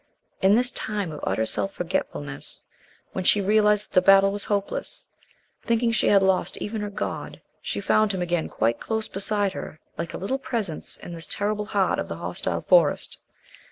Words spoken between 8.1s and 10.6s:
Him again quite close beside her like a little